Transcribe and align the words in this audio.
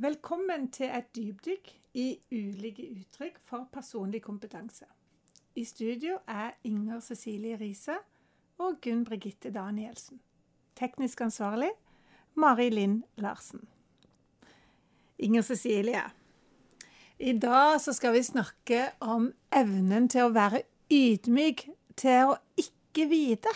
Velkommen 0.00 0.70
til 0.72 0.88
et 0.96 1.10
dypdykk 1.16 1.66
i 2.00 2.04
ulike 2.32 2.86
uttrykk 2.88 3.34
for 3.44 3.66
personlig 3.72 4.22
kompetanse. 4.24 4.86
I 5.54 5.64
studio 5.64 6.14
er 6.28 6.54
Inger 6.64 7.02
Cecilie 7.04 7.58
Riise 7.60 7.98
og 8.58 8.78
Gunn 8.80 9.04
Brigitte 9.04 9.50
Danielsen. 9.52 10.22
Teknisk 10.76 11.20
ansvarlig 11.20 11.68
Mari 12.34 12.70
Linn 12.70 13.02
Larsen. 13.16 13.68
Inger 15.18 15.42
Cecilie, 15.42 16.06
i 17.18 17.36
dag 17.38 17.80
så 17.80 17.92
skal 17.92 18.16
vi 18.16 18.22
snakke 18.22 18.82
om 19.00 19.28
evnen 19.52 20.08
til 20.08 20.30
å 20.30 20.32
være 20.32 20.62
ydmyk 20.88 21.66
til 22.00 22.32
å 22.32 22.40
ikke 22.56 23.04
vite. 23.12 23.52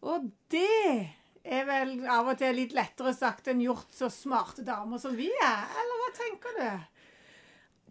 Og 0.00 0.30
det 0.48 1.17
er 1.48 1.64
vel 1.68 1.94
av 2.10 2.28
og 2.28 2.38
til 2.40 2.56
litt 2.58 2.74
lettere 2.76 3.14
sagt 3.16 3.48
enn 3.50 3.62
gjort 3.64 3.92
så 3.94 4.10
smarte 4.12 4.64
damer 4.66 5.00
som 5.00 5.16
vi 5.16 5.30
er, 5.32 5.64
eller 5.80 6.02
hva 6.02 6.08
tenker 6.18 6.58
du? 6.58 6.68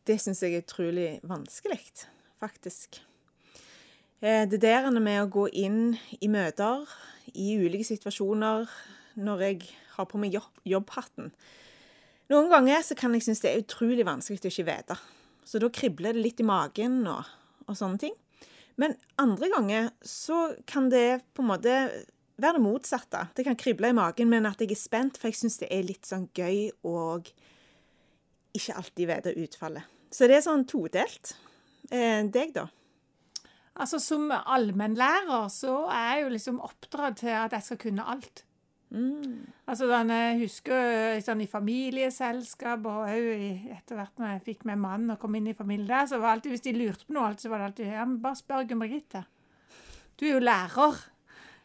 Det 0.08 0.20
syns 0.24 0.44
jeg 0.46 0.56
er 0.56 0.64
utrolig 0.64 1.10
vanskelig, 1.28 1.82
faktisk. 2.40 3.02
Eh, 4.22 4.46
Det 4.48 4.62
der 4.62 4.90
med 5.00 5.24
å 5.24 5.30
gå 5.30 5.48
inn 5.50 5.98
i 6.22 6.28
møter 6.28 6.86
i 7.34 7.58
ulike 7.58 7.86
situasjoner 7.86 8.70
når 9.18 9.42
jeg 9.42 9.70
har 9.98 10.06
på 10.06 10.22
meg 10.22 10.38
jobb, 10.38 10.62
jobbhatten 10.66 11.32
Noen 12.28 12.50
ganger 12.52 12.82
så 12.84 12.96
kan 13.00 13.14
jeg 13.16 13.24
synes 13.24 13.40
det 13.40 13.52
er 13.54 13.62
utrolig 13.62 14.04
vanskelig 14.04 14.42
å 14.44 14.50
ikke 14.50 14.66
vite. 14.68 14.98
Så 15.48 15.62
da 15.64 15.70
kribler 15.72 16.12
det 16.12 16.24
litt 16.26 16.42
i 16.44 16.48
magen 16.48 17.06
og, 17.08 17.24
og 17.72 17.78
sånne 17.80 18.02
ting. 18.02 18.16
Men 18.76 18.98
andre 19.16 19.48
ganger 19.54 19.88
så 20.04 20.50
kan 20.68 20.90
det 20.92 21.22
på 21.32 21.46
en 21.46 21.48
måte 21.54 21.78
være 22.38 22.58
det 22.58 22.64
motsatte. 22.64 23.28
Det 23.36 23.46
kan 23.48 23.58
krible 23.60 23.92
i 23.92 23.98
magen, 23.98 24.30
men 24.30 24.46
at 24.50 24.62
jeg 24.62 24.74
er 24.74 24.80
spent, 24.80 25.18
for 25.18 25.32
jeg 25.32 25.40
syns 25.42 25.60
det 25.62 25.70
er 25.74 25.86
litt 25.88 26.08
sånn 26.08 26.28
gøy 26.38 26.70
og 26.88 27.30
ikke 28.58 28.78
alltid 28.78 29.10
vite 29.10 29.36
utfallet. 29.44 29.94
Så 30.14 30.30
det 30.30 30.38
er 30.38 30.46
sånn 30.46 30.66
todelt. 30.70 31.36
Eh, 31.92 32.24
deg, 32.32 32.54
da? 32.56 32.68
Altså 33.78 34.00
Som 34.02 34.32
allmennlærer 34.34 35.50
så 35.54 35.84
er 35.94 36.16
jeg 36.16 36.24
jo 36.24 36.30
liksom 36.34 36.62
oppdratt 36.66 37.20
til 37.22 37.36
at 37.38 37.54
jeg 37.54 37.66
skal 37.66 37.82
kunne 37.82 38.06
alt. 38.10 38.44
Altså 39.68 39.88
den, 39.90 40.10
Jeg 40.10 40.40
husker 40.46 41.20
sånn, 41.22 41.42
i 41.44 41.50
familieselskap 41.52 42.86
og 42.88 43.10
òg 43.12 43.74
etter 43.76 44.00
hvert 44.00 44.22
når 44.22 44.32
jeg 44.32 44.46
fikk 44.46 44.64
med 44.70 44.80
mann 44.80 45.12
og 45.12 45.20
kom 45.20 45.36
inn 45.36 45.50
i 45.52 45.58
familien 45.58 45.90
der, 45.90 46.08
så 46.08 46.22
var 46.22 46.32
det 46.32 46.38
alltid, 46.38 46.52
hvis 46.56 46.66
de 46.70 46.74
lurte 46.78 47.06
på 47.06 47.18
noe, 47.18 47.34
så 47.36 47.52
var 47.52 47.60
det 47.60 47.68
alltid 47.68 47.92
ja, 47.92 48.06
men 48.08 48.22
bare 48.24 48.40
spør 48.40 48.70
Gunn 48.70 48.80
Birgitte. 48.80 49.26
Du 50.18 50.26
er 50.26 50.38
jo 50.38 50.46
lærer. 50.46 51.04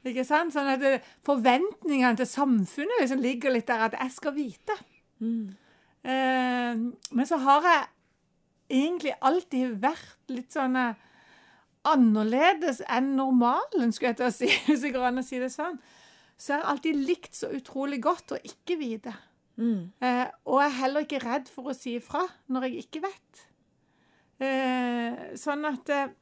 Ikke 0.09 0.25
sant? 0.27 0.55
Sånn 0.55 0.71
at 0.73 0.83
det, 0.83 0.97
Forventningene 1.27 2.19
til 2.19 2.29
samfunnet 2.29 3.03
liksom 3.03 3.23
ligger 3.23 3.55
litt 3.55 3.69
der 3.71 3.87
at 3.87 3.97
jeg 3.99 4.15
skal 4.17 4.35
vite. 4.37 4.77
Eh, 6.03 6.75
men 7.15 7.29
så 7.29 7.39
har 7.45 7.69
jeg 7.69 8.83
egentlig 8.83 9.15
alltid 9.23 9.77
vært 9.83 10.33
litt 10.35 10.55
sånn 10.55 10.79
eh, 10.81 10.99
annerledes 11.89 12.81
enn 12.91 13.13
normalen, 13.19 13.93
skulle 13.95 14.13
jeg 14.13 14.21
til 14.21 14.29
å 14.29 14.35
si, 14.35 14.51
hvis 14.67 14.87
det 14.87 14.95
går 14.95 15.11
an 15.11 15.23
å 15.23 15.27
si 15.27 15.39
det 15.43 15.53
sånn. 15.55 15.79
Så 16.35 16.55
jeg 16.55 16.63
har 16.63 16.73
alltid 16.73 17.05
likt 17.07 17.39
så 17.39 17.53
utrolig 17.55 18.01
godt 18.03 18.35
å 18.35 18.43
ikke 18.43 18.79
vite. 18.81 19.15
Eh, 20.03 20.27
og 20.49 20.63
jeg 20.63 20.71
er 20.71 20.79
heller 20.81 21.07
ikke 21.07 21.23
redd 21.23 21.51
for 21.53 21.71
å 21.71 21.77
si 21.77 21.97
ifra 21.99 22.25
når 22.51 22.67
jeg 22.69 22.87
ikke 22.87 23.03
vet. 23.05 23.43
Eh, 24.43 25.25
sånn 25.39 25.67
at 25.69 25.93
eh, 25.93 26.15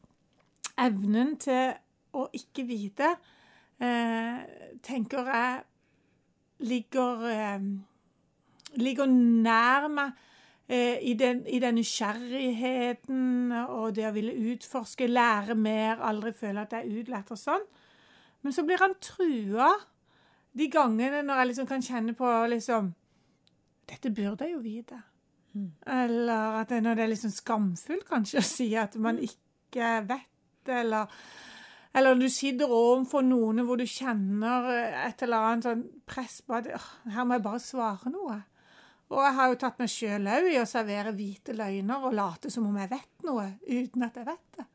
evnen 0.82 1.36
til 1.40 1.72
å 2.16 2.26
ikke 2.36 2.66
vite 2.68 3.14
tenker 3.80 5.28
jeg 5.30 5.60
ligger 6.60 7.24
eh, 7.30 7.62
ligger 8.80 9.06
nær 9.10 9.88
meg 9.90 10.18
eh, 10.68 10.98
i, 11.02 11.14
den, 11.18 11.42
i 11.48 11.60
den 11.62 11.78
nysgjerrigheten 11.80 13.54
og 13.66 13.94
det 13.96 14.06
å 14.08 14.14
ville 14.14 14.36
utforske, 14.52 15.08
lære 15.10 15.56
mer, 15.58 16.00
aldri 16.06 16.34
føle 16.36 16.64
at 16.64 16.76
jeg 16.76 16.86
er 16.86 17.02
utlært 17.02 17.32
og 17.34 17.40
sånn. 17.40 17.66
Men 18.44 18.56
så 18.56 18.64
blir 18.64 18.80
han 18.80 18.96
trua 19.02 19.72
de 20.56 20.66
gangene 20.72 21.22
når 21.24 21.42
jeg 21.42 21.50
liksom 21.52 21.68
kan 21.70 21.84
kjenne 21.84 22.16
på 22.18 22.32
liksom 22.54 22.96
Dette 23.90 24.12
burde 24.14 24.46
jeg 24.46 24.52
jo 24.54 24.60
vite. 24.62 24.96
Eller 25.90 26.60
at 26.60 26.70
det, 26.70 26.76
når 26.84 26.94
det 26.94 27.02
er 27.02 27.08
liksom 27.10 27.32
skamfullt 27.34 28.04
kanskje 28.06 28.38
å 28.38 28.46
si 28.46 28.68
at 28.78 28.94
man 29.02 29.16
ikke 29.18 29.88
vet, 30.06 30.70
eller 30.70 31.10
eller 31.96 32.14
du 32.14 32.28
sitter 32.30 32.70
overfor 32.70 33.24
noen 33.26 33.64
hvor 33.66 33.80
du 33.80 33.86
kjenner 33.88 34.68
et 35.08 35.24
eller 35.26 35.46
annet 35.48 35.66
sånn 35.66 35.84
press 36.06 36.38
på 36.46 36.54
at 36.60 36.68
her 36.70 37.26
må 37.26 37.38
jeg 37.38 37.46
bare 37.46 37.62
svare 37.64 38.12
noe. 38.12 38.36
Og 39.10 39.24
jeg 39.24 39.34
har 39.34 39.48
jo 39.50 39.58
tatt 39.58 39.80
meg 39.82 39.90
sjøl 39.90 40.28
òg 40.30 40.52
i 40.52 40.60
å 40.60 40.68
servere 40.70 41.14
hvite 41.16 41.56
løgner 41.58 42.04
og 42.06 42.14
late 42.14 42.52
som 42.52 42.68
om 42.68 42.76
jeg 42.78 42.92
vet 42.92 43.26
noe, 43.26 43.48
uten 43.66 44.06
at 44.06 44.20
jeg 44.20 44.28
vet 44.28 44.60
det. 44.60 44.66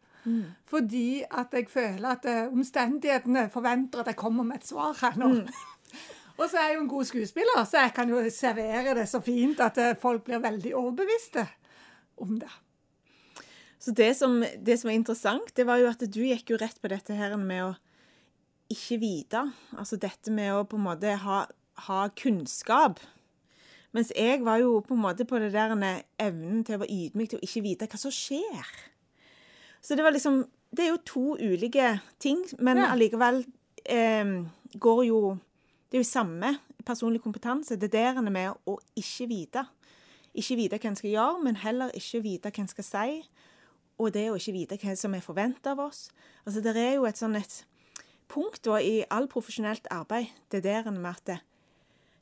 Fordi 0.67 1.07
at 1.23 1.53
jeg 1.53 1.69
føler 1.71 2.09
at 2.09 2.27
eh, 2.27 2.51
omstendighetene 2.51 3.47
forventer 3.53 4.01
at 4.01 4.11
jeg 4.11 4.19
kommer 4.19 4.43
med 4.43 4.59
et 4.59 4.67
svar 4.67 4.97
her 4.99 5.15
nå. 5.21 5.31
og 6.39 6.45
så 6.49 6.59
er 6.59 6.67
jeg 6.67 6.75
jo 6.75 6.83
en 6.83 6.91
god 6.91 7.09
skuespiller, 7.11 7.63
så 7.63 7.85
jeg 7.85 7.93
kan 7.95 8.11
jo 8.11 8.23
servere 8.33 8.95
det 8.97 9.07
så 9.07 9.21
fint 9.23 9.61
at 9.63 9.79
eh, 9.79 9.95
folk 10.01 10.25
blir 10.27 10.43
veldig 10.43 10.75
overbeviste 10.75 11.45
om 12.25 12.39
det. 12.41 12.51
Så 13.85 13.93
det 13.93 14.15
som, 14.17 14.39
det 14.41 14.79
som 14.81 14.89
er 14.89 14.97
interessant, 14.97 15.51
det 15.53 15.65
var 15.67 15.77
jo 15.77 15.89
at 15.91 16.01
du 16.09 16.23
gikk 16.25 16.49
jo 16.49 16.57
rett 16.57 16.79
på 16.81 16.89
dette 16.89 17.13
her 17.13 17.35
med 17.37 17.67
å 17.67 17.73
ikke 18.73 18.97
vite. 18.97 19.43
Altså 19.77 19.99
dette 20.01 20.33
med 20.33 20.55
å 20.55 20.63
på 20.65 20.79
en 20.79 20.87
måte 20.87 21.11
ha, 21.21 21.43
ha 21.85 21.99
kunnskap. 22.17 22.97
Mens 23.93 24.09
jeg 24.17 24.41
var 24.43 24.57
jo 24.63 24.79
på 24.83 24.95
en 24.97 25.03
måte 25.03 25.27
på 25.29 25.37
det 25.39 25.51
der 25.53 25.75
evnen 26.17 26.63
til 26.65 26.79
å 26.79 26.81
være 26.81 26.95
ydmyk 26.97 27.29
til 27.31 27.39
å 27.39 27.45
ikke 27.45 27.63
vite 27.67 27.87
hva 27.91 27.99
som 28.01 28.11
skjer. 28.11 28.73
Så 29.85 29.95
det 29.95 30.03
var 30.05 30.15
liksom 30.15 30.45
Det 30.75 30.83
er 30.83 30.89
jo 30.89 30.97
to 31.05 31.37
ulike 31.39 32.01
ting, 32.19 32.41
men 32.59 32.77
Ja. 32.77 32.89
allikevel 32.91 33.45
eh, 33.85 34.25
går 34.75 35.05
jo 35.05 35.37
Det 35.91 35.99
er 35.99 36.03
jo 36.03 36.09
samme 36.09 36.57
personlig 36.83 37.21
kompetanse. 37.21 37.77
Det 37.79 37.91
der 37.91 38.19
med 38.21 38.57
å 38.67 38.79
ikke 38.97 39.27
vite. 39.29 39.65
Ikke 40.33 40.57
vite 40.57 40.77
hva 40.77 40.89
en 40.89 40.95
skal 40.95 41.09
gjøre, 41.11 41.43
men 41.43 41.55
heller 41.55 41.91
ikke 41.95 42.21
vite 42.21 42.51
hva 42.51 42.59
en 42.59 42.67
skal 42.67 42.83
si. 42.83 43.23
Og 43.97 44.11
det 44.11 44.27
å 44.29 44.35
ikke 44.35 44.55
vite 44.55 44.77
hva 44.81 44.95
som 44.99 45.13
er 45.15 45.23
forventa 45.23 45.71
av 45.71 45.79
oss. 45.85 46.09
Altså, 46.45 46.61
Det 46.61 46.75
er 46.75 46.95
jo 46.95 47.05
et 47.05 47.19
sånn 47.19 47.35
et 47.35 47.63
punkt 48.27 48.63
da, 48.63 48.79
i 48.81 49.05
all 49.09 49.27
profesjonelt 49.31 49.87
arbeid, 49.91 50.27
det 50.49 50.63
der 50.63 50.89
med 50.91 51.11
at 51.11 51.25
det, 51.25 51.39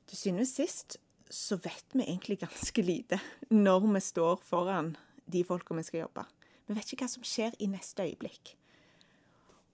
til 0.07 0.39
og 0.39 0.47
sist 0.47 0.97
så 1.33 1.57
vet 1.57 1.85
vi 1.93 2.03
egentlig 2.03 2.43
ganske 2.43 2.81
lite 2.85 3.17
når 3.49 3.87
vi 3.87 4.01
står 4.03 4.41
foran 4.45 4.95
de 5.25 5.41
folka 5.47 5.73
vi 5.73 5.85
skal 5.85 6.03
jobbe. 6.03 6.25
Vi 6.67 6.75
vet 6.77 6.91
ikke 6.93 7.07
hva 7.07 7.13
som 7.15 7.25
skjer 7.25 7.55
i 7.59 7.69
neste 7.71 8.05
øyeblikk. 8.05 8.53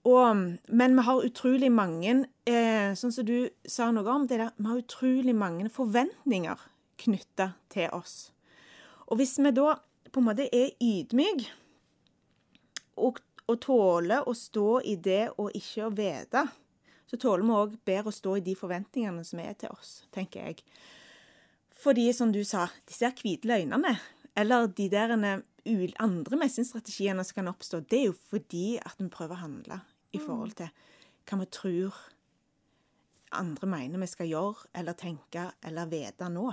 Og, 0.08 0.56
men 0.72 0.96
vi 0.96 1.04
har 1.04 1.26
utrolig 1.26 1.68
mange, 1.72 2.14
eh, 2.48 2.94
sånn 2.96 3.12
som 3.12 3.26
du 3.28 3.50
sa 3.68 3.90
noe 3.92 4.08
om, 4.08 4.24
det 4.26 4.38
der, 4.40 4.54
vi 4.56 4.70
har 4.70 4.80
utrolig 4.80 5.34
mange 5.36 5.68
forventninger 5.68 6.62
knytta 7.04 7.52
til 7.72 7.92
oss. 7.92 8.30
Og 9.10 9.20
hvis 9.20 9.36
vi 9.42 9.52
da 9.52 9.74
på 10.10 10.22
en 10.22 10.28
måte 10.30 10.48
er 10.48 10.72
ydmyke 10.80 11.50
og, 12.96 13.20
å 13.50 13.56
tåle 13.58 14.20
å 14.22 14.34
stå 14.36 14.80
i 14.86 14.96
det 14.96 15.32
og 15.36 15.54
ikke 15.58 15.86
å 15.86 15.94
vite, 15.94 16.44
så 17.10 17.18
tåler 17.18 17.42
vi 17.42 17.54
òg 17.58 17.72
bedre 17.86 18.12
å 18.12 18.14
stå 18.14 18.36
i 18.38 18.44
de 18.46 18.54
forventningene 18.54 19.24
som 19.26 19.40
er 19.42 19.56
til 19.58 19.72
oss, 19.74 20.04
tenker 20.14 20.46
jeg. 20.46 20.60
Fordi, 21.80 22.04
som 22.14 22.30
du 22.30 22.44
sa, 22.46 22.68
disse 22.86 23.08
er 23.08 23.16
hvite 23.18 23.48
løgnene, 23.50 23.96
eller 24.38 24.68
de 24.76 24.86
der 24.92 25.10
andre 25.16 26.38
mestringsstrategiene 26.38 27.24
som 27.26 27.40
kan 27.40 27.50
oppstå, 27.50 27.82
det 27.90 27.98
er 27.98 28.06
jo 28.10 28.18
fordi 28.30 28.78
at 28.78 29.00
vi 29.00 29.08
prøver 29.10 29.34
å 29.34 29.42
handle 29.42 29.80
i 30.14 30.20
forhold 30.22 30.54
til 30.60 30.70
hva 31.26 31.38
vi 31.40 31.48
tror 31.54 31.98
andre 33.40 33.68
mener 33.70 34.02
vi 34.02 34.08
skal 34.10 34.30
gjøre, 34.30 34.70
eller 34.78 34.98
tenke, 34.98 35.50
eller 35.66 35.90
vite 35.90 36.28
nå. 36.32 36.46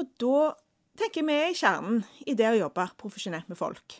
Og 0.00 0.16
da 0.20 0.52
tenker 1.00 1.24
vi 1.28 1.36
er 1.36 1.52
i 1.52 1.56
kjernen 1.56 2.02
i 2.28 2.36
det 2.36 2.50
å 2.50 2.58
jobbe 2.58 2.88
profesjonelt 3.00 3.48
med 3.52 3.60
folk. 3.60 3.96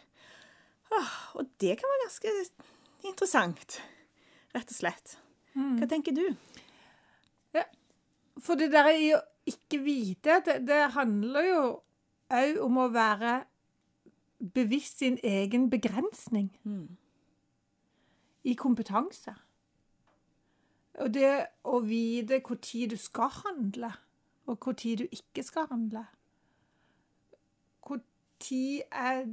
Og 1.38 1.48
det 1.60 1.76
kan 1.80 1.88
være 1.88 2.06
ganske 2.06 2.32
interessant, 3.08 3.78
rett 4.54 4.72
og 4.74 4.76
slett. 4.76 5.16
Hva 5.54 5.88
tenker 5.90 6.16
du? 6.16 6.26
For 8.42 8.58
det 8.58 8.70
der 8.72 8.88
i 8.96 9.12
å 9.14 9.20
ikke 9.48 9.82
vite, 9.84 10.40
det, 10.46 10.62
det 10.66 10.92
handler 10.94 11.46
jo 11.46 11.62
òg 12.32 12.60
om 12.64 12.78
å 12.80 12.88
være 12.92 13.42
bevisst 14.54 15.02
sin 15.02 15.18
egen 15.22 15.68
begrensning 15.70 16.48
i 18.48 18.54
kompetanse. 18.58 19.34
Og 21.00 21.12
det 21.14 21.34
å 21.64 21.80
vite 21.84 22.40
når 22.42 22.90
du 22.92 22.96
skal 23.00 23.30
handle, 23.42 23.92
og 24.46 24.66
når 24.66 24.98
du 25.02 25.06
ikke 25.10 25.44
skal 25.46 25.68
handle. 25.70 26.04
Når 27.88 28.02
er 28.90 29.26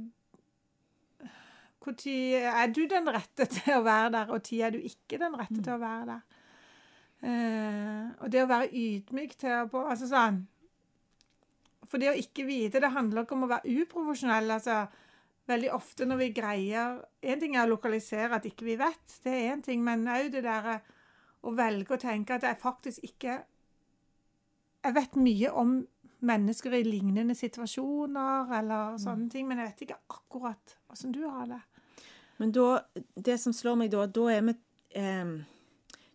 Når 1.80 2.06
er 2.52 2.72
du 2.76 2.82
den 2.86 3.08
rette 3.08 3.46
til 3.48 3.78
å 3.78 3.84
være 3.86 4.12
der, 4.12 4.30
og 4.30 4.44
når 4.44 4.64
er 4.66 4.74
du 4.74 4.80
ikke 4.84 5.18
den 5.20 5.36
rette 5.40 5.62
til 5.62 5.72
å 5.74 5.80
være 5.80 6.06
der? 6.10 6.26
Uh, 7.20 8.06
og 8.24 8.30
det 8.32 8.40
å 8.40 8.48
være 8.48 8.70
ydmyk 8.72 9.34
til 9.40 9.52
å 9.52 9.68
på, 9.68 9.82
altså 9.92 10.08
sånn, 10.08 10.38
For 11.90 12.00
det 12.00 12.12
å 12.12 12.16
ikke 12.16 12.46
vite, 12.48 12.80
det 12.80 12.92
handler 12.94 13.26
ikke 13.26 13.36
om 13.36 13.44
å 13.44 13.50
være 13.50 13.74
uprofesjonell. 13.82 14.50
altså 14.54 14.86
Veldig 15.50 15.72
ofte 15.74 16.06
når 16.06 16.20
vi 16.20 16.28
greier 16.36 17.00
En 17.26 17.40
ting 17.40 17.56
er 17.56 17.66
å 17.66 17.72
lokalisere 17.72 18.38
at 18.38 18.46
ikke 18.46 18.68
vi 18.68 18.76
vet, 18.80 19.16
det 19.24 19.32
er 19.34 19.54
én 19.54 19.64
ting, 19.64 19.82
men 19.84 20.06
òg 20.08 20.30
det 20.32 20.44
derre 20.46 20.78
å 21.42 21.52
velge 21.56 21.96
å 21.96 22.00
tenke 22.00 22.36
at 22.36 22.44
jeg 22.46 22.60
faktisk 22.60 23.04
ikke 23.04 23.40
Jeg 24.84 24.96
vet 24.96 25.18
mye 25.20 25.50
om 25.52 25.80
mennesker 26.20 26.76
i 26.76 26.84
lignende 26.84 27.34
situasjoner 27.36 28.52
eller 28.58 28.96
sånne 29.00 29.28
ting, 29.32 29.46
men 29.48 29.60
jeg 29.60 29.70
vet 29.70 29.84
ikke 29.86 30.00
akkurat 30.12 30.74
åssen 30.92 31.12
du 31.16 31.22
har 31.24 31.46
det. 31.48 31.60
Men 32.40 32.52
da, 32.56 32.80
det 33.20 33.36
som 33.42 33.52
slår 33.52 33.76
meg 33.76 33.90
da, 33.92 34.06
da 34.08 34.26
er 34.32 34.44
vi 34.46 34.54
eh, 34.96 35.32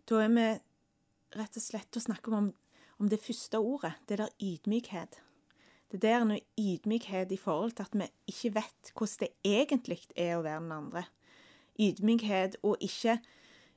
Da 0.06 0.22
er 0.22 0.32
vi 0.34 0.46
rett 1.36 1.58
og 1.58 1.62
slett 1.62 1.98
å 1.98 2.02
snakke 2.02 2.32
om, 2.34 2.50
om 2.98 3.08
det 3.10 3.20
første 3.22 3.60
ordet, 3.60 3.92
det 4.08 4.18
der 4.20 4.32
ydmykhet. 4.42 5.20
Det 5.92 6.00
der 6.02 6.20
er 6.20 6.26
noe 6.26 6.42
ydmykhet 6.58 7.32
i 7.34 7.38
forhold 7.38 7.76
til 7.76 7.86
at 7.86 7.96
vi 7.98 8.06
ikke 8.30 8.54
vet 8.56 8.92
hvordan 8.94 9.22
det 9.22 9.30
egentlig 9.46 10.00
er 10.16 10.36
å 10.36 10.44
være 10.46 10.62
den 10.64 10.76
andre. 10.76 11.02
Ydmykhet 11.82 12.58
og 12.62 12.82
ikke 12.82 13.18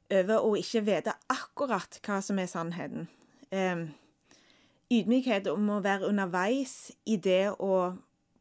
over 0.09 0.45
å 0.45 0.53
ikke 0.57 0.85
vite 0.87 1.13
akkurat 1.29 1.99
hva 2.05 2.21
som 2.25 2.39
er 2.41 2.49
sannheten. 2.49 3.09
Eh, 3.53 3.89
ydmykhet 4.89 5.49
om 5.51 5.69
å 5.75 5.83
være 5.85 6.09
underveis 6.09 6.91
i 7.05 7.17
det 7.21 7.51
å 7.57 7.73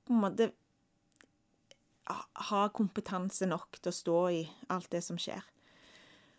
på 0.09 0.15
en 0.15 0.23
måte 0.23 0.53
ha 2.09 2.65
kompetanse 2.75 3.47
nok 3.49 3.81
til 3.81 3.93
å 3.93 3.97
stå 3.97 4.19
i 4.35 4.43
alt 4.73 4.91
det 4.93 5.03
som 5.05 5.21
skjer. 5.21 5.45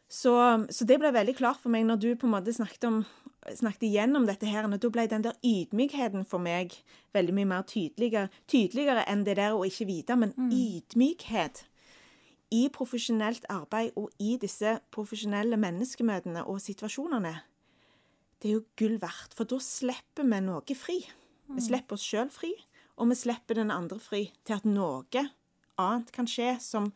Så, 0.09 0.33
så, 0.73 0.85
det 0.89 0.97
ble 0.97 1.11
veldig 1.13 1.35
klart 1.37 1.61
for 1.61 1.69
meg 1.69 1.85
når 1.85 1.99
du 2.01 2.07
på 2.17 2.25
en 2.25 2.33
måte 2.33 2.53
snakket, 2.53 2.87
om, 2.89 3.03
snakket 3.45 3.85
igjennom 3.91 4.25
dette 4.25 4.49
her. 4.49 4.65
Da 4.65 4.89
ble 4.89 5.05
den 5.11 5.25
der 5.27 5.37
ydmykheten 5.45 6.25
for 6.29 6.41
meg 6.41 6.73
veldig 7.13 7.35
mye 7.37 7.49
mer 7.51 7.67
tydeligere, 7.69 8.31
tydeligere 8.49 9.05
enn 9.11 9.21
det 9.27 9.37
der 9.37 9.53
å 9.53 9.61
ikke 9.67 9.85
vite. 9.89 10.17
Men 10.17 10.33
mm. 10.33 10.49
ydmykhet 10.49 11.61
i 12.57 12.63
profesjonelt 12.73 13.45
arbeid 13.53 13.93
og 14.01 14.09
i 14.17 14.33
disse 14.41 14.79
profesjonelle 14.89 15.59
menneskemøtene 15.61 16.41
og 16.49 16.57
situasjonene, 16.63 17.35
det 18.41 18.49
er 18.49 18.57
jo 18.57 18.65
gull 18.81 18.97
verdt. 19.01 19.37
For 19.37 19.45
da 19.45 19.59
slipper 19.61 20.25
vi 20.25 20.41
noe 20.41 20.77
fri. 20.77 21.03
Vi 21.49 21.59
mm. 21.59 21.65
slipper 21.69 21.99
oss 21.99 22.07
sjøl 22.07 22.33
fri, 22.33 22.55
og 22.97 23.11
vi 23.11 23.19
slipper 23.19 23.61
den 23.61 23.69
andre 23.69 24.01
fri 24.01 24.25
til 24.41 24.57
at 24.57 24.65
noe 24.65 25.05
annet 25.79 26.13
kan 26.15 26.27
skje 26.29 26.55
som 26.63 26.91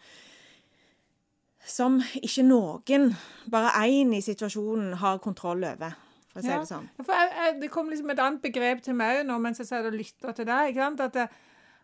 som 1.64 2.02
ikke 2.20 2.44
noen, 2.44 3.14
bare 3.52 3.72
én 3.88 4.12
i 4.12 4.22
situasjonen, 4.22 4.98
har 5.00 5.22
kontroll 5.24 5.64
over. 5.64 5.94
For 6.34 6.42
å 6.42 6.44
si 6.44 6.52
ja. 6.52 6.60
det 6.60 6.70
sånn. 6.70 6.88
For 7.00 7.14
jeg, 7.16 7.30
jeg, 7.38 7.58
det 7.62 7.70
kom 7.72 7.92
liksom 7.92 8.10
et 8.12 8.22
annet 8.22 8.42
begrep 8.44 8.82
til 8.84 8.98
meg 8.98 9.22
nå 9.28 9.38
mens 9.42 9.62
jeg 9.62 9.70
satt 9.70 9.88
og 9.88 9.96
lytta 9.96 10.34
til 10.34 10.48
deg. 10.50 10.72
ikke 10.72 10.88
sant? 10.88 11.04
At, 11.06 11.38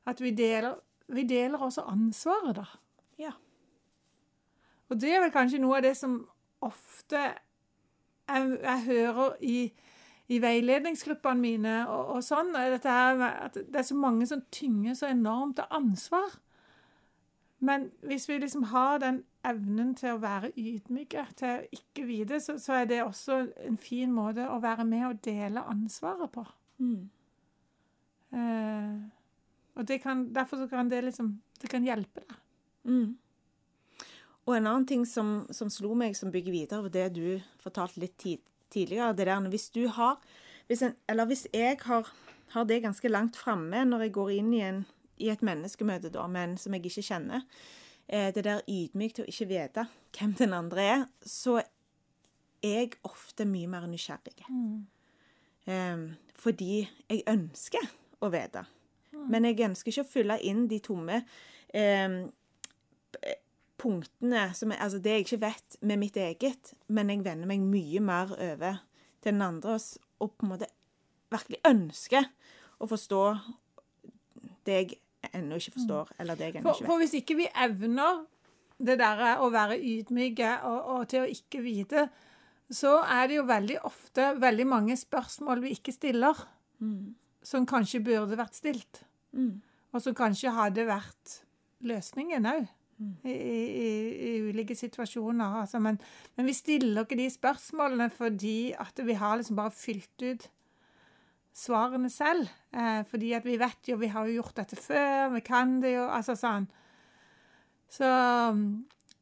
at 0.09 0.23
vi, 0.23 0.33
deler, 0.35 0.79
vi, 1.07 1.25
deler, 1.29 1.61
også 1.61 1.85
ansvaret, 1.87 2.57
da. 2.57 2.65
Ja. 3.21 3.35
Og 4.89 4.97
det 4.99 5.13
er 5.13 5.23
vel 5.23 5.33
kanskje 5.35 5.61
noe 5.61 5.77
av 5.77 5.85
det 5.85 5.93
som 5.99 6.23
ofte 6.65 7.21
jeg, 7.21 8.57
jeg 8.59 8.83
hører 8.89 9.37
i, 9.45 9.55
i 10.33 10.41
veiledningsgruppene 10.41 11.41
mine 11.41 11.75
og, 11.87 12.15
og 12.17 12.25
sånn, 12.25 12.51
dette 12.57 12.93
her, 12.93 13.21
at 13.47 13.55
det 13.57 13.79
er 13.79 13.87
så 13.87 13.97
mange 13.97 14.27
som 14.29 14.43
tynger 14.53 14.97
så 14.97 15.09
enormt 15.13 15.61
av 15.63 15.77
ansvar. 15.77 16.35
Men 17.59 17.89
hvis 18.07 18.29
vi 18.29 18.37
liksom 18.39 18.63
har 18.71 18.99
den 19.03 19.23
evnen 19.43 19.91
til 19.95 20.15
å 20.15 20.21
være 20.23 20.51
ydmyke, 20.55 21.25
til 21.39 21.49
å 21.51 21.75
ikke 21.75 22.05
vite, 22.07 22.39
så, 22.43 22.55
så, 22.61 22.79
er 22.79 22.85
det 22.87 23.01
også 23.03 23.39
en 23.67 23.77
fin 23.79 24.11
måte 24.15 24.47
å 24.47 24.61
være 24.63 24.85
med 24.87 25.07
og 25.09 25.23
dele 25.25 25.63
ansvaret 25.67 26.31
på. 26.31 26.45
Mm. 26.79 27.09
Eh, 28.31 28.93
og 29.75 29.87
det 29.87 29.99
kan, 30.03 30.29
derfor 30.35 30.67
kan 30.69 30.89
det 30.89 31.01
liksom 31.03 31.39
Det 31.59 31.67
kan 31.69 31.83
hjelpe 31.83 32.21
deg. 32.23 32.35
Mm. 32.87 33.17
Og 34.47 34.53
en 34.55 34.67
annen 34.67 34.85
ting 34.87 35.01
som, 35.05 35.43
som, 35.51 35.67
slo 35.69 35.91
meg, 35.93 36.15
som 36.15 36.31
bygger 36.31 36.53
videre 36.55 36.85
på 36.85 36.91
det 36.93 37.09
du 37.17 37.41
fortalte 37.59 37.99
litt 37.99 38.15
tid, 38.17 38.39
tidligere, 38.71 39.11
det 39.13 39.27
der 39.27 39.49
hvis 39.51 39.69
du 39.75 39.87
har 39.91 40.15
hvis 40.69 40.85
en, 40.85 40.95
Eller 41.09 41.25
hvis 41.25 41.47
jeg 41.53 41.77
har, 41.83 42.07
har 42.53 42.63
det 42.63 42.81
ganske 42.81 43.09
langt 43.09 43.35
framme 43.35 43.83
når 43.85 44.05
jeg 44.05 44.13
går 44.15 44.31
inn 44.37 44.53
i 44.53 44.63
en 44.63 44.85
i 45.19 45.29
et 45.33 45.43
menneskemøte 45.45 46.11
da, 46.13 46.25
men 46.31 46.57
som 46.59 46.73
jeg 46.75 46.85
ikke 46.87 47.05
kjenner, 47.09 47.45
eh, 48.07 48.29
det 48.35 48.45
der 48.47 48.63
ydmykt 48.67 49.21
å 49.23 49.27
ikke 49.29 49.49
vite 49.49 49.85
hvem 50.17 50.33
den 50.39 50.55
andre 50.57 50.87
er, 50.95 51.05
så 51.21 51.59
er 51.59 51.69
jeg 52.83 52.97
ofte 53.07 53.47
mye 53.47 53.69
mer 53.71 53.87
nysgjerrig. 53.87 54.41
Mm. 54.49 54.87
Fordi 56.39 56.79
jeg 56.81 57.21
ønsker 57.29 57.83
å 58.25 58.31
vite. 58.33 58.65
Mm. 59.13 59.25
Men 59.31 59.47
jeg 59.47 59.61
ønsker 59.67 59.91
ikke 59.91 60.05
å 60.07 60.09
fylle 60.09 60.37
inn 60.47 60.65
de 60.71 60.79
tomme 60.83 61.21
um, 61.21 62.17
punktene 63.79 64.49
som 64.57 64.73
er, 64.73 64.81
Altså 64.83 64.99
det 65.03 65.15
jeg 65.15 65.25
ikke 65.27 65.41
vet, 65.45 65.77
med 65.81 66.01
mitt 66.01 66.17
eget, 66.17 66.73
men 66.87 67.11
jeg 67.11 67.23
vender 67.25 67.49
meg 67.49 67.63
mye 67.63 68.03
mer 68.03 68.33
over 68.35 68.81
til 69.21 69.33
den 69.33 69.45
andre 69.45 69.77
og 70.19 70.33
på 70.35 70.45
en 70.45 70.53
måte 70.53 70.69
virkelig 71.31 71.61
ønsker 71.67 72.27
å 72.79 72.87
forstå 72.89 73.23
det 74.67 74.75
jeg 74.75 74.97
ennå 75.37 75.59
ikke 75.59 75.75
forstår, 75.77 76.09
mm. 76.09 76.17
eller 76.19 76.39
det 76.39 76.47
jeg 76.47 76.55
ennå 76.59 76.73
ikke 76.73 76.83
vet. 76.83 76.89
For 76.89 77.03
hvis 77.03 77.15
ikke 77.19 77.37
vi 77.39 77.47
evner 77.65 78.23
det 78.79 78.95
derre 79.01 79.35
å 79.43 79.49
være 79.51 79.77
ydmyke 79.77 80.51
og, 80.67 80.79
og, 80.93 81.05
til 81.11 81.25
å 81.25 81.29
ikke 81.29 81.63
vite, 81.63 82.07
så 82.71 82.99
er 83.01 83.29
det 83.29 83.39
jo 83.39 83.47
veldig 83.49 83.79
ofte 83.87 84.31
veldig 84.39 84.67
mange 84.69 84.97
spørsmål 84.99 85.63
vi 85.65 85.73
ikke 85.75 85.95
stiller, 85.95 86.37
mm. 86.79 87.15
som 87.43 87.67
kanskje 87.69 88.03
burde 88.05 88.39
vært 88.39 88.57
stilt. 88.59 89.03
Mm. 89.35 89.59
Og 89.89 90.03
som 90.05 90.15
kanskje 90.17 90.53
hadde 90.53 90.85
vært 90.87 91.39
løsningen 91.85 92.45
òg. 92.49 92.67
Mm. 92.99 93.13
I, 93.23 93.31
i, 93.31 93.89
I, 94.27 94.31
ulike 94.51 94.75
situasjoner. 94.75 95.61
Altså, 95.61 95.79
men, 95.79 95.97
men, 96.35 96.47
vi 96.49 96.55
stiller 96.55 97.05
ikke 97.05 97.17
de 97.19 97.29
spørsmålene 97.31 98.09
fordi 98.11 98.73
at 98.75 98.99
vi 99.07 99.15
har 99.15 99.39
liksom 99.39 99.55
bare 99.59 99.71
fylt 99.71 100.25
ut 100.25 100.49
svarene 101.59 102.09
selv. 102.11 102.49
Eh, 102.73 103.01
fordi 103.09 103.33
at 103.37 103.45
vi 103.47 103.57
vet 103.59 103.89
jo 103.89 103.97
Vi 103.97 104.11
har 104.13 104.27
jo 104.27 104.41
gjort 104.41 104.59
dette 104.61 104.77
før, 104.77 105.33
vi 105.33 105.41
kan 105.41 105.79
det 105.81 105.95
jo 105.95 106.03
Altså 106.05 106.35
sånn. 106.37 106.67
Så, 107.89 108.09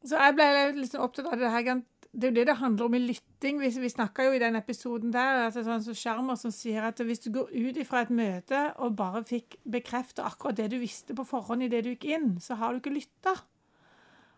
så 0.04 0.18
jeg 0.20 0.34
ble 0.36 0.48
litt 0.76 0.92
sånn 0.92 1.06
opptatt 1.06 1.30
av 1.32 1.40
det 1.40 1.52
her. 1.54 1.80
Det 2.12 2.28
er 2.28 2.32
jo 2.32 2.36
det 2.36 2.44
det 2.50 2.56
handler 2.60 2.88
om 2.88 2.96
i 2.98 3.00
lytting. 3.00 3.60
Vi, 3.62 3.70
vi 3.80 3.90
snakka 3.92 4.26
jo 4.26 4.34
i 4.36 4.42
den 4.42 4.58
episoden 4.60 5.12
der 5.14 5.46
altså 5.46 5.64
sånn 5.64 5.84
så 5.84 5.94
Skjermer 5.96 6.36
som 6.36 6.52
sier 6.52 6.84
at 6.90 7.00
hvis 7.00 7.24
du 7.24 7.30
går 7.32 7.48
ut 7.54 7.80
ifra 7.80 8.02
et 8.04 8.12
møte 8.12 8.60
og 8.76 8.98
bare 8.98 9.24
fikk 9.24 9.56
bekrefta 9.64 10.26
akkurat 10.28 10.60
det 10.60 10.68
du 10.74 10.78
visste 10.82 11.16
på 11.16 11.24
forhånd 11.28 11.64
idet 11.64 11.84
du 11.86 11.94
gikk 11.94 12.08
inn, 12.12 12.34
så 12.44 12.60
har 12.60 12.74
du 12.74 12.82
ikke 12.82 12.96
lytta. 12.98 13.38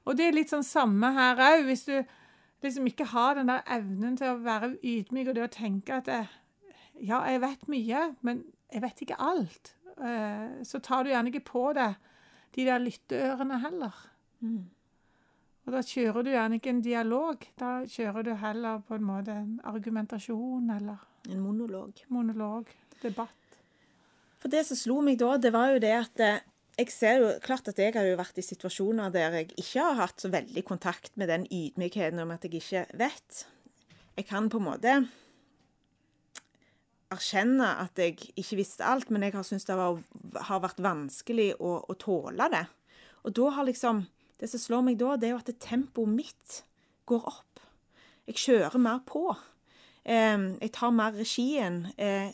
Og 0.07 0.16
det 0.19 0.28
er 0.28 0.38
litt 0.38 0.52
sånn 0.52 0.66
samme 0.66 1.11
her 1.16 1.42
òg. 1.50 1.66
Hvis 1.66 1.87
du 1.90 1.97
liksom 2.62 2.87
ikke 2.90 3.11
har 3.12 3.35
den 3.38 3.50
der 3.50 3.66
evnen 3.71 4.16
til 4.21 4.35
å 4.35 4.40
være 4.45 4.76
ydmyk 4.78 5.33
og 5.33 5.37
det 5.38 5.47
å 5.47 5.54
tenke 5.54 5.99
at 5.99 6.09
det, 6.11 6.23
ja, 7.00 7.23
jeg 7.28 7.42
vet 7.42 7.69
mye, 7.73 8.04
men 8.26 8.45
jeg 8.71 8.83
vet 8.85 9.02
ikke 9.04 9.19
alt. 9.21 9.75
Eh, 10.00 10.61
så 10.66 10.80
tar 10.85 11.04
du 11.04 11.12
gjerne 11.12 11.33
ikke 11.33 11.47
på 11.50 11.64
deg 11.76 11.97
de 12.57 12.66
der 12.66 12.83
lytteørene 12.83 13.61
heller. 13.62 13.97
Mm. 14.40 14.69
Og 15.66 15.75
da 15.76 15.83
kjører 15.87 16.25
du 16.25 16.33
gjerne 16.33 16.59
ikke 16.59 16.73
en 16.73 16.85
dialog. 16.85 17.45
Da 17.61 17.73
kjører 17.88 18.26
du 18.26 18.33
heller 18.40 18.80
på 18.87 18.97
en 18.97 19.07
måte 19.07 19.37
en 19.37 19.59
argumentasjon 19.69 20.73
eller 20.76 21.07
En 21.28 21.42
monolog. 21.45 21.99
Monolog. 22.09 22.71
Debatt. 23.02 23.59
For 24.40 24.49
det 24.49 24.62
som 24.66 24.78
slo 24.78 25.02
meg 25.04 25.19
da, 25.21 25.35
det 25.37 25.52
var 25.52 25.75
jo 25.75 25.83
det 25.83 25.92
at 25.92 26.23
eh, 26.25 26.38
jeg 26.80 26.92
ser 26.95 27.19
jo 27.21 27.33
klart 27.45 27.69
at 27.69 27.78
jeg 27.78 27.92
har 27.92 28.07
jo 28.09 28.16
vært 28.16 28.38
i 28.40 28.45
situasjoner 28.45 29.12
der 29.12 29.37
jeg 29.37 29.50
ikke 29.52 29.85
har 29.85 29.99
hatt 29.99 30.23
så 30.23 30.30
veldig 30.33 30.62
kontakt 30.64 31.12
med 31.21 31.28
den 31.28 31.45
ydmykheten 31.45 32.23
om 32.23 32.33
at 32.33 32.47
jeg 32.47 32.62
ikke 32.62 32.87
vet. 32.97 33.42
Jeg 34.16 34.26
kan 34.30 34.49
på 34.49 34.62
en 34.62 34.64
måte 34.64 34.95
erkjenne 37.11 37.69
at 37.83 37.99
jeg 37.99 38.17
ikke 38.38 38.61
visste 38.61 38.87
alt, 38.87 39.11
men 39.11 39.25
jeg 39.26 39.35
har 39.35 39.47
syntes 39.47 39.69
det 39.69 39.76
var, 39.79 40.00
har 40.49 40.62
vært 40.62 40.83
vanskelig 40.83 41.52
å, 41.59 41.81
å, 41.83 41.97
tåle 41.99 42.49
det. 42.52 42.64
Og 43.26 43.35
da 43.37 43.50
har 43.59 43.69
liksom 43.69 44.07
Det 44.40 44.49
som 44.49 44.61
slår 44.62 44.85
meg 44.87 44.95
da, 44.97 45.19
det 45.21 45.26
er 45.29 45.35
jo 45.35 45.40
at 45.43 45.50
tempoet 45.61 46.09
mitt 46.09 46.52
går 47.05 47.26
opp. 47.29 47.61
Jeg 48.25 48.38
kjører 48.40 48.81
mer 48.81 49.02
på. 49.05 49.26
Jeg 50.00 50.71
tar 50.73 50.95
mer 50.97 51.12
regien. 51.12 51.83
Eh, 52.00 52.33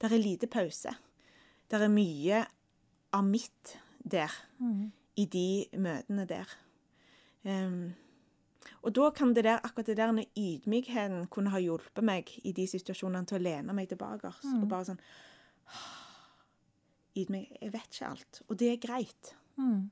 det 0.00 0.10
er 0.10 0.18
lite 0.18 0.48
pause. 0.50 0.90
Det 1.70 1.78
er 1.78 1.92
mye 1.92 2.40
av 3.14 3.30
mitt 3.30 3.76
der, 4.02 4.34
mm. 4.58 4.90
i 5.22 5.28
de 5.30 5.48
møtene 5.78 6.26
der. 6.26 6.50
Um, 7.46 7.94
og 8.82 8.94
da 8.94 9.10
kan 9.14 9.34
det 9.34 9.44
der, 9.46 9.60
akkurat 9.62 9.86
det 9.90 9.96
der 9.98 10.12
med 10.14 10.30
ydmykheten 10.38 11.26
kunne 11.32 11.52
ha 11.54 11.60
hjulpet 11.62 12.04
meg 12.04 12.30
i 12.44 12.52
de 12.56 12.66
situasjonene 12.70 13.26
til 13.28 13.40
å 13.40 13.44
lene 13.46 13.74
meg 13.76 13.90
tilbake. 13.90 14.32
Mm. 14.44 14.60
Og 14.62 14.68
bare 14.70 14.90
sånn 14.90 15.02
Ydmyk 17.16 17.56
Jeg 17.62 17.72
vet 17.72 17.94
ikke 17.94 18.08
alt. 18.10 18.40
Og 18.46 18.58
det 18.60 18.70
er 18.70 18.80
greit. 18.82 19.34
Mm. 19.56 19.88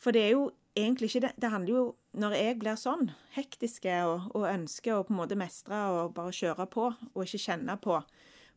For 0.00 0.14
det 0.14 0.22
er 0.24 0.34
jo 0.36 0.44
egentlig 0.78 1.10
ikke 1.10 1.24
det. 1.26 1.32
Det 1.42 1.50
handler 1.50 1.74
jo 1.74 1.86
Når 2.10 2.34
jeg 2.34 2.58
blir 2.58 2.74
sånn, 2.74 3.12
hektiske 3.36 3.92
og, 4.02 4.30
og 4.34 4.48
ønsker 4.50 4.96
å 4.96 5.04
på 5.06 5.12
en 5.14 5.18
måte 5.20 5.36
mestre 5.38 5.78
og 5.94 6.14
bare 6.16 6.32
kjøre 6.34 6.66
på, 6.66 6.88
og 7.14 7.20
ikke 7.22 7.38
kjenne 7.38 7.76
på, 7.78 8.00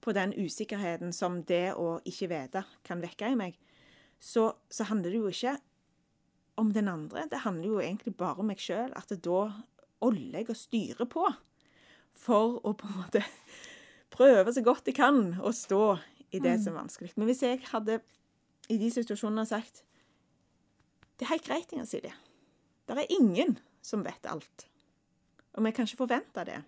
på 0.01 0.13
den 0.17 0.33
usikkerheten 0.33 1.13
som 1.13 1.43
det 1.45 1.75
å 1.77 1.99
ikke 2.09 2.31
vite 2.31 2.63
kan 2.81 3.03
vekke 3.03 3.29
i 3.29 3.37
meg, 3.37 3.59
så, 4.17 4.47
så 4.73 4.87
handler 4.89 5.13
det 5.13 5.21
jo 5.21 5.29
ikke 5.29 5.53
om 6.59 6.73
den 6.73 6.87
andre. 6.87 7.27
Det 7.29 7.43
handler 7.45 7.67
jo 7.67 7.81
egentlig 7.81 8.15
bare 8.17 8.41
om 8.41 8.49
meg 8.51 8.61
sjøl. 8.61 8.93
At 8.97 9.09
det 9.11 9.21
da 9.25 9.47
holder 10.03 10.39
jeg 10.39 10.49
og 10.51 10.59
styrer 10.59 11.09
på 11.09 11.27
for 12.23 12.59
å 12.61 12.75
på 12.77 12.89
en 12.89 12.99
måte 12.99 13.23
prøve 14.13 14.53
så 14.53 14.61
godt 14.65 14.89
jeg 14.89 14.97
kan 14.99 15.39
å 15.41 15.53
stå 15.55 15.85
i 16.33 16.41
det 16.41 16.57
som 16.61 16.73
er 16.73 16.83
vanskelig. 16.83 17.13
Men 17.17 17.29
hvis 17.29 17.43
jeg 17.45 17.61
hadde 17.71 17.99
i 18.71 18.77
de 18.79 18.89
situasjonene 18.93 19.45
sagt 19.45 19.83
Det 21.19 21.27
er 21.27 21.35
helt 21.35 21.45
greit, 21.45 21.73
Inger 21.73 21.85
Silje. 21.87 22.13
Det 22.89 22.95
er 22.97 23.11
ingen 23.13 23.57
som 23.85 24.01
vet 24.03 24.25
alt. 24.27 24.65
Og 25.53 25.65
vi 25.65 25.71
kan 25.75 25.85
ikke 25.87 26.01
forvente 26.01 26.45
det. 26.47 26.63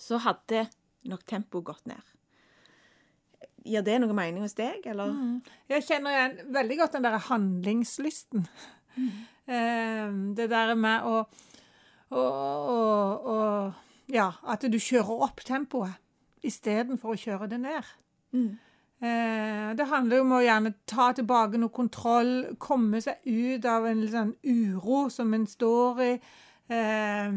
Så 0.00 0.18
hadde 0.24 0.66
nok 1.08 1.22
tempoet 1.28 1.68
gått 1.70 1.86
ned. 1.88 2.14
Gir 3.64 3.84
det 3.86 3.96
noe 4.02 4.16
mening 4.16 4.42
hos 4.44 4.56
deg, 4.58 4.84
eller? 4.90 5.12
Mm. 5.14 5.36
Jeg 5.70 5.86
kjenner 5.86 6.16
igjen 6.16 6.34
veldig 6.52 6.78
godt 6.82 6.96
den 6.98 7.06
der 7.06 7.16
handlingslysten. 7.30 8.48
Mm. 8.96 9.10
Eh, 9.46 10.14
det 10.38 10.48
der 10.52 10.74
med 10.78 11.08
å, 11.08 11.24
å, 12.10 12.22
å, 12.22 12.78
å 13.34 13.38
Ja, 14.12 14.30
at 14.44 14.64
du 14.68 14.78
kjører 14.78 15.24
opp 15.26 15.42
tempoet 15.44 16.00
istedenfor 16.44 17.14
å 17.14 17.18
kjøre 17.18 17.48
det 17.48 17.58
ned. 17.62 17.92
Mm. 18.36 18.54
Eh, 19.04 19.74
det 19.76 19.88
handler 19.90 20.20
jo 20.20 20.24
om 20.24 20.34
å 20.36 20.44
gjerne 20.44 20.72
ta 20.88 21.10
tilbake 21.16 21.58
noe 21.60 21.72
kontroll, 21.74 22.32
komme 22.62 23.00
seg 23.04 23.24
ut 23.26 23.66
av 23.68 23.88
en 23.88 24.02
sånn 24.08 24.34
uro 24.46 25.06
som 25.12 25.34
en 25.36 25.46
står 25.50 26.02
i. 26.04 26.12
Eh, 26.72 27.34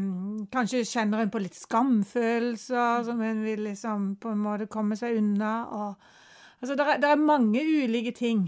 kanskje 0.54 0.86
kjenner 0.88 1.24
en 1.24 1.32
på 1.32 1.42
litt 1.42 1.56
skamfølelser 1.58 3.02
som 3.04 3.20
en 3.20 3.42
vil 3.44 3.66
liksom 3.66 4.14
på 4.22 4.32
en 4.32 4.44
måte 4.44 4.70
komme 4.72 4.96
seg 4.96 5.18
unna. 5.20 5.52
Og, 5.76 6.12
altså, 6.62 6.78
det 6.78 6.86
er, 6.86 7.04
er, 7.10 7.20
mange 7.20 7.64
ulike 7.64 8.14
ting 8.16 8.46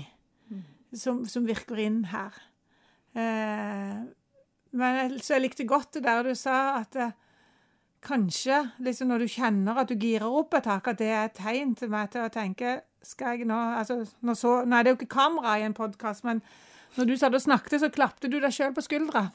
som, 0.97 1.27
som 1.29 1.49
virker 1.49 1.83
inn 1.83 2.05
her. 2.15 2.37
Eh, 3.15 3.97
men 4.71 5.19
så 5.19 5.35
jeg 5.37 5.47
likte 5.47 5.67
godt 5.69 5.99
det 5.99 6.05
der 6.07 6.23
du 6.29 6.35
sa 6.39 6.59
at 6.79 6.97
eh, 6.97 7.17
kanskje 8.07 8.63
liksom 8.79 9.11
når 9.11 9.25
du 9.25 9.33
kjenner 9.33 9.83
at 9.83 9.91
du 9.91 9.99
girer 9.99 10.29
opp 10.29 10.55
et 10.55 10.69
tak, 10.69 10.89
at 10.89 11.01
det 11.01 11.11
er 11.11 11.25
et 11.27 11.37
tegn 11.37 11.75
til 11.77 11.91
meg 11.93 12.13
til 12.15 12.25
å 12.25 12.33
tenke 12.33 12.79
skal 13.03 13.39
jeg 13.39 13.49
nå, 13.49 13.57
altså, 13.81 14.03
nå 14.21 14.35
så, 14.37 14.61
det 14.69 14.79
er 14.79 14.93
jo 14.93 14.99
ikke 14.99 15.15
kamera 15.15 15.57
i 15.59 15.65
en 15.65 15.77
podkast, 15.77 16.25
men 16.25 16.43
når 16.97 17.07
du 17.09 17.17
satt 17.17 17.35
og 17.35 17.43
snakket, 17.43 17.81
så 17.81 17.89
klapte 17.93 18.29
du 18.29 18.39
deg 18.43 18.53
sjøl 18.53 18.75
på 18.77 18.85
skuldra. 18.85 19.29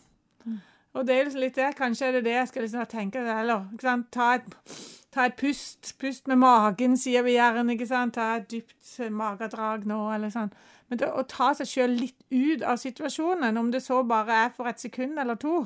Mm. 0.46 0.60
Og 0.96 1.08
det 1.08 1.16
er 1.16 1.26
liksom 1.28 1.44
litt 1.44 1.58
det. 1.60 1.72
Kanskje 1.78 2.08
er 2.08 2.18
det 2.18 2.26
det 2.28 2.36
jeg 2.36 2.50
skal 2.52 2.66
liksom 2.66 2.86
tenke. 2.92 3.20
Eller? 3.20 3.66
Ta, 4.12 4.28
et, 4.36 4.78
ta 5.12 5.26
et 5.28 5.38
pust. 5.40 5.96
Pust 6.00 6.28
med 6.32 6.40
magen, 6.40 6.96
sier 7.00 7.26
vi 7.26 7.36
gjerne. 7.36 7.66
ikke 7.74 7.88
sant? 7.90 8.16
Ta 8.16 8.36
et 8.40 8.48
dypt 8.52 9.00
magedrag 9.12 9.88
nå, 9.88 10.00
eller 10.16 10.32
sånn. 10.32 10.52
Men 10.90 11.02
det, 11.02 11.10
å 11.10 11.24
ta 11.30 11.52
seg 11.58 11.70
sjøl 11.70 11.96
litt 11.98 12.26
ut 12.30 12.66
av 12.66 12.78
situasjonen, 12.82 13.58
om 13.58 13.72
det 13.74 13.82
så 13.86 14.04
bare 14.06 14.44
er 14.46 14.52
for 14.54 14.70
et 14.70 14.82
sekund 14.82 15.18
eller 15.22 15.40
to, 15.42 15.64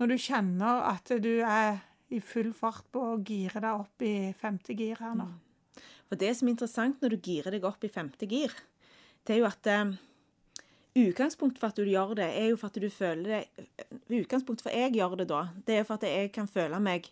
når 0.00 0.12
du 0.12 0.16
kjenner 0.20 0.84
at 0.90 1.12
du 1.22 1.32
er 1.44 1.80
i 2.10 2.20
full 2.24 2.50
fart 2.56 2.84
på 2.92 3.02
å 3.12 3.20
gire 3.22 3.62
deg 3.62 3.84
opp 3.84 4.04
i 4.04 4.32
femte 4.36 4.74
gir 4.76 5.00
her 5.00 5.16
nå. 5.16 5.28
Mm. 5.30 5.82
For 6.10 6.18
Det 6.18 6.30
som 6.36 6.48
er 6.48 6.56
interessant 6.56 7.02
når 7.02 7.14
du 7.14 7.28
girer 7.30 7.54
deg 7.54 7.64
opp 7.64 7.84
i 7.86 7.92
femte 7.92 8.26
gir, 8.28 8.52
det 9.24 9.36
er 9.36 9.42
jo 9.42 9.50
at 9.50 9.68
eh, 9.70 9.98
Utgangspunktet 11.00 11.60
for 11.62 11.70
at 11.70 11.78
du 11.78 11.86
gjør 11.86 12.16
det, 12.18 12.26
er 12.34 12.48
jo 12.50 12.56
for 12.58 12.66
at 12.72 12.80
du 12.82 12.88
føler 12.90 13.28
det 13.30 13.90
Utgangspunktet 14.10 14.64
for 14.66 14.74
jeg 14.74 14.96
gjør 14.98 15.20
det 15.20 15.28
da, 15.30 15.44
det 15.68 15.76
er 15.78 15.86
for 15.86 16.00
at 16.00 16.08
jeg 16.08 16.32
kan 16.34 16.50
føle 16.50 16.80
meg 16.82 17.06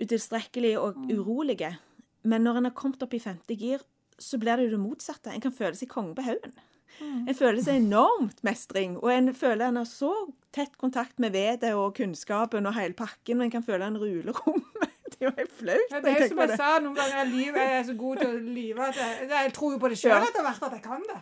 utilstrekkelig 0.00 0.74
og 0.80 0.98
urolige. 1.08 1.70
urolig. 1.72 1.78
Men 2.22 2.44
når 2.44 2.60
en 2.60 2.68
har 2.68 2.76
kommet 2.76 3.02
opp 3.04 3.14
i 3.16 3.22
femte 3.22 3.56
gir, 3.56 3.80
så 4.20 4.38
blir 4.40 4.58
det 4.58 4.68
jo 4.68 4.76
det 4.76 4.82
motsatte. 4.82 5.32
En 5.32 5.42
kan 5.42 5.54
føle 5.54 5.76
seg 5.78 5.90
konge 5.92 6.14
på 6.18 6.26
haugen. 6.26 6.52
Mm. 7.00 7.28
En 7.30 7.36
føler 7.36 7.62
seg 7.64 7.80
enormt 7.80 8.42
mestring, 8.44 8.98
og 9.00 9.08
en 9.14 9.32
føler 9.36 9.70
en 9.70 9.80
har 9.80 9.88
så 9.88 10.12
tett 10.52 10.74
kontakt 10.80 11.20
med 11.22 11.32
vedet 11.32 11.72
og 11.78 11.94
kunnskapen 11.96 12.68
og 12.68 12.76
hele 12.76 12.96
pakken, 12.98 13.40
og 13.40 13.46
en 13.46 13.54
kan 13.54 13.64
føle 13.64 13.86
en 13.86 14.00
ruler 14.00 14.36
rommet. 14.42 14.88
Det 15.10 15.26
er 15.26 15.28
jo 15.28 15.36
helt 15.36 15.56
flaut. 15.58 15.90
Ja, 15.90 15.98
det 16.00 16.12
er 16.14 16.28
som 16.30 16.38
jeg 16.40 16.56
sa, 16.56 16.66
noen 16.80 16.94
ganger 16.96 17.18
er 17.20 17.26
livet 17.28 17.58
er 17.60 17.82
så 17.84 17.92
god 17.98 18.20
til 18.22 18.30
å 18.30 18.36
lyve 18.40 18.86
at 18.86 18.96
jeg, 18.96 19.26
jeg 19.28 19.50
tror 19.52 19.74
jo 19.74 19.80
på 19.82 19.90
det 19.92 19.98
sjøl 20.00 20.14
ja. 20.14 20.20
etter 20.30 20.46
hvert 20.46 20.62
at 20.64 20.76
jeg 20.78 20.84
kan 20.84 21.02
det. 21.04 21.16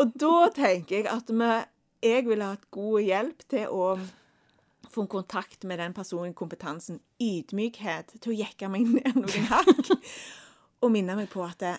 Og 0.00 0.14
da 0.22 0.36
tenker 0.54 0.94
jeg 0.94 1.08
at 1.12 1.32
vi, 1.34 1.48
jeg 2.06 2.24
ville 2.30 2.48
hatt 2.54 2.64
god 2.72 3.04
hjelp 3.04 3.44
til 3.52 3.74
å 3.74 3.88
få 4.94 5.04
kontakt 5.12 5.66
med 5.68 5.82
den 5.82 5.92
personlige 5.92 6.38
kompetansen. 6.38 7.02
Ydmykhet 7.20 8.14
til 8.16 8.32
å 8.32 8.38
jekke 8.38 8.70
meg 8.72 8.88
ned 8.94 9.18
noen 9.18 9.50
hakk. 9.50 9.92
og 10.80 10.94
minne 10.94 11.18
meg 11.18 11.28
på 11.32 11.44
at 11.44 11.60
det, 11.60 11.74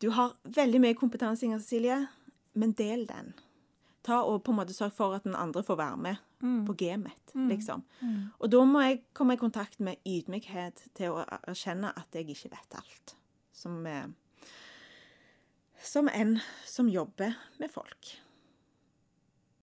du 0.00 0.10
har 0.14 0.36
veldig 0.44 0.80
mye 0.82 0.96
kompetanse, 0.98 1.46
Inger 1.46 1.62
Cecilie, 1.62 1.98
men 2.58 2.72
del 2.78 3.06
den. 3.08 3.32
Ta 4.06 4.22
og 4.24 4.42
på 4.46 4.54
en 4.54 4.60
måte 4.60 4.76
Sørg 4.76 4.94
for 4.96 5.16
at 5.16 5.26
den 5.26 5.36
andre 5.36 5.62
får 5.66 5.78
være 5.80 5.98
med 6.04 6.22
mm. 6.40 6.62
på 6.68 6.76
gamet, 6.78 7.34
mm. 7.34 7.48
liksom. 7.50 7.82
Mm. 8.00 8.20
Og 8.38 8.52
da 8.54 8.62
må 8.64 8.84
jeg 8.86 9.02
komme 9.16 9.34
i 9.36 9.40
kontakt 9.40 9.82
med 9.84 10.00
ydmykhet 10.06 10.88
til 10.98 11.18
å 11.18 11.26
erkjenne 11.42 11.92
at 11.98 12.14
jeg 12.14 12.30
ikke 12.30 12.54
vet 12.54 12.78
alt. 12.78 13.14
Som 13.58 13.82
eh, 13.90 14.06
som 15.82 16.08
en 16.08 16.38
som 16.66 16.88
jobber 16.88 17.34
med 17.58 17.70
folk. 17.70 18.14